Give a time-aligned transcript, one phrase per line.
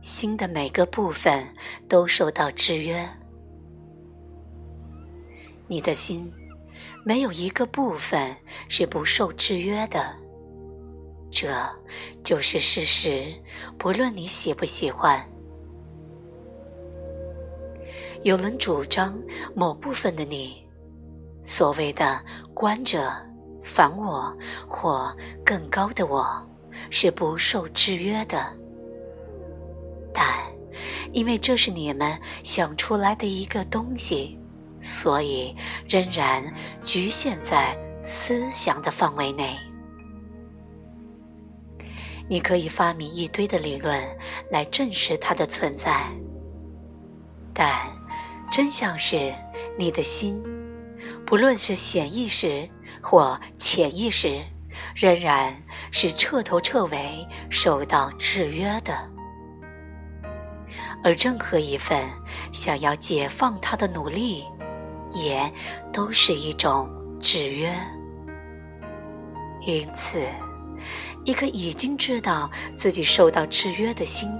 [0.00, 1.46] 心的每个部分
[1.88, 3.08] 都受到制约。
[5.66, 6.32] 你的心
[7.04, 8.36] 没有一个部分
[8.68, 10.14] 是不受制约的，
[11.30, 11.48] 这
[12.22, 13.34] 就是事实，
[13.76, 15.24] 不论你喜不喜欢。
[18.22, 19.20] 有人主张
[19.54, 20.64] 某部分的你，
[21.42, 23.12] 所谓的观者、
[23.62, 24.36] 反我
[24.68, 26.24] 或更高的我，
[26.90, 28.56] 是不受制约的。
[31.12, 34.38] 因为这是你们想出来的一个东西，
[34.80, 35.54] 所以
[35.88, 39.56] 仍然局限在思想的范围内。
[42.28, 44.04] 你可以发明一堆的理论
[44.50, 46.06] 来证实它的存在，
[47.54, 47.86] 但
[48.50, 49.32] 真相是，
[49.78, 50.42] 你的心，
[51.24, 52.68] 不论是显意识
[53.00, 54.44] 或潜意识，
[54.94, 55.56] 仍然
[55.92, 59.15] 是彻头彻尾受到制约的。
[61.02, 62.08] 而任何一份
[62.52, 64.44] 想要解放他的努力，
[65.12, 65.52] 也
[65.92, 67.72] 都是一种制约。
[69.62, 70.24] 因此，
[71.24, 74.30] 一个已经知道自己受到制约的心，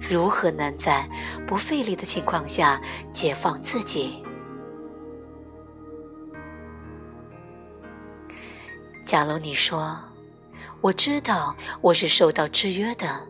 [0.00, 1.08] 如何能在
[1.46, 2.80] 不费力的情况下
[3.12, 4.24] 解放自己？
[9.04, 9.98] 假如你说
[10.80, 13.28] ：“我知道我是受到制约的。”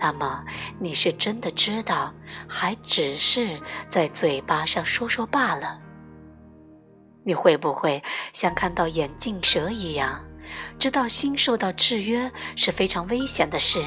[0.00, 0.44] 那么
[0.78, 2.14] 你是真的知道，
[2.48, 3.60] 还只是
[3.90, 5.80] 在嘴巴上说说罢了？
[7.24, 10.24] 你会不会像看到眼镜蛇一样，
[10.78, 13.84] 知道心受到制约是非常危险的事？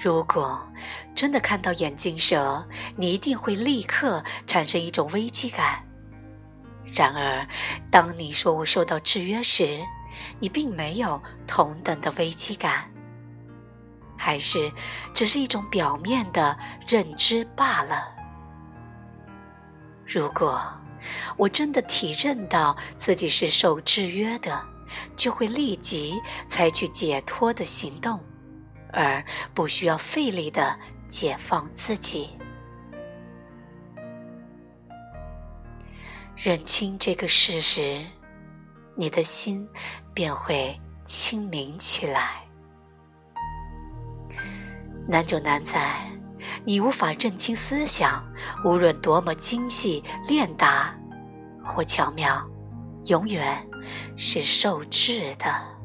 [0.00, 0.66] 如果
[1.14, 5.84] 真的看到眼镜蛇，你一定会立刻产生一种危机感。
[6.94, 7.46] 然而，
[7.90, 9.84] 当你说我受到制约时，
[10.40, 12.90] 你并没有同等的危机感。
[14.18, 14.70] 还是
[15.14, 18.14] 只是一种表面的认知罢了。
[20.04, 20.60] 如果
[21.36, 24.60] 我真的体认到自己是受制约的，
[25.16, 28.18] 就会立即采取解脱的行动，
[28.92, 29.24] 而
[29.54, 30.76] 不需要费力的
[31.08, 32.30] 解放自己。
[36.34, 38.04] 认清这个事实，
[38.96, 39.68] 你的心
[40.14, 42.47] 便会清明起来。
[45.08, 46.06] 难就难在，
[46.66, 48.22] 你无法认清思想，
[48.62, 50.94] 无论多么精细、练达
[51.64, 52.46] 或巧妙，
[53.06, 53.66] 永远
[54.16, 55.77] 是受制的。